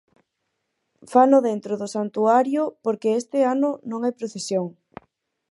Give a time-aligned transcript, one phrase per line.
[1.11, 4.67] Fano dentro do santuario porque este ano non hai procesión.